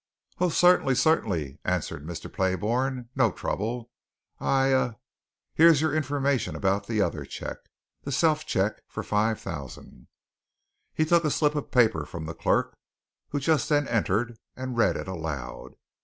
"Oh, 0.39 0.49
certainly, 0.49 0.95
certainly," 0.95 1.59
answered 1.63 2.03
Mr. 2.03 2.27
Playbourne. 2.33 3.09
"No 3.15 3.31
trouble. 3.31 3.91
I'll 4.39 4.49
ah, 4.75 4.93
here's 5.53 5.79
your 5.79 5.93
information 5.95 6.55
about 6.55 6.87
the 6.87 7.03
other 7.03 7.23
cheque 7.23 7.69
the 8.01 8.11
self 8.11 8.43
cheque 8.47 8.81
for 8.87 9.03
five 9.03 9.39
thousand." 9.39 10.07
He 10.95 11.05
took 11.05 11.23
a 11.23 11.29
slip 11.29 11.53
of 11.53 11.69
paper 11.69 12.07
from 12.07 12.25
the 12.25 12.33
clerk 12.33 12.75
who 13.29 13.39
just 13.39 13.69
then 13.69 13.87
entered, 13.87 14.39
and 14.55 14.75
read 14.75 14.97
it 14.97 15.07
aloud. 15.07 15.75